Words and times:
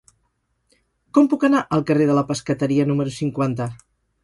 Com 1.17 1.29
puc 1.33 1.45
anar 1.49 1.61
al 1.77 1.85
carrer 1.91 2.09
de 2.13 2.17
la 2.21 2.25
Pescateria 2.33 2.89
número 2.95 3.17
cinquanta? 3.21 3.71